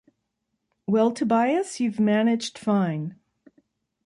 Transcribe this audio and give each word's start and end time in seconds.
Well, 0.87 1.11
Tobias, 1.11 1.79
you've 1.79 1.99
managed 1.99 2.57
fine. 2.57 3.17